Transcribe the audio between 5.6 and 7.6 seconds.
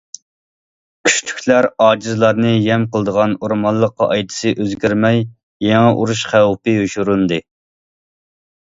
يېڭى ئۇرۇش خەۋپى يوشۇرۇندى.